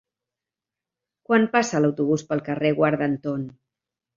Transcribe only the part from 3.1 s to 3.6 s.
Anton?